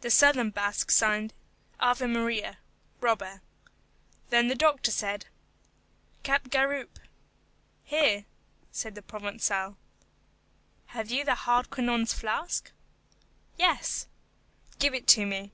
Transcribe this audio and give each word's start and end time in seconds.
The 0.00 0.10
southern 0.10 0.48
Basque 0.48 0.90
signed, 0.90 1.34
AVE 1.82 2.06
MARIA: 2.08 2.56
Robber. 3.02 3.42
Then 4.30 4.48
the 4.48 4.54
doctor 4.54 4.90
said, 4.90 5.26
"Capgaroupe." 6.24 6.98
"Here," 7.84 8.24
said 8.72 8.94
the 8.94 9.02
Provençal. 9.02 9.76
"Have 10.96 11.10
you 11.10 11.26
Hardquanonne's 11.26 12.14
flask?" 12.14 12.72
"Yes." 13.58 14.06
"Give 14.78 14.94
it 14.94 15.14
me." 15.18 15.52